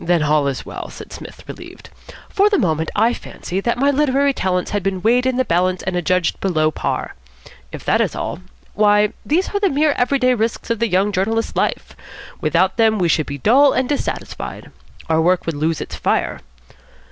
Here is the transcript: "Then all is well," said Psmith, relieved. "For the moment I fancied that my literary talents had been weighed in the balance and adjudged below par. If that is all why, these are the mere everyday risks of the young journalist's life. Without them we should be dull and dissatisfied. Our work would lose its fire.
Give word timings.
"Then 0.00 0.24
all 0.24 0.48
is 0.48 0.66
well," 0.66 0.90
said 0.90 1.12
Psmith, 1.12 1.44
relieved. 1.48 1.90
"For 2.28 2.50
the 2.50 2.58
moment 2.58 2.90
I 2.96 3.14
fancied 3.14 3.60
that 3.60 3.78
my 3.78 3.92
literary 3.92 4.32
talents 4.34 4.72
had 4.72 4.82
been 4.82 5.00
weighed 5.00 5.26
in 5.26 5.36
the 5.36 5.44
balance 5.44 5.84
and 5.84 5.94
adjudged 5.94 6.40
below 6.40 6.72
par. 6.72 7.14
If 7.70 7.84
that 7.84 8.00
is 8.00 8.16
all 8.16 8.40
why, 8.74 9.12
these 9.24 9.50
are 9.54 9.60
the 9.60 9.70
mere 9.70 9.92
everyday 9.92 10.34
risks 10.34 10.70
of 10.70 10.80
the 10.80 10.88
young 10.88 11.12
journalist's 11.12 11.54
life. 11.54 11.94
Without 12.40 12.78
them 12.78 12.98
we 12.98 13.06
should 13.08 13.26
be 13.26 13.38
dull 13.38 13.72
and 13.72 13.88
dissatisfied. 13.88 14.72
Our 15.08 15.20
work 15.22 15.46
would 15.46 15.54
lose 15.54 15.80
its 15.80 15.94
fire. 15.94 16.40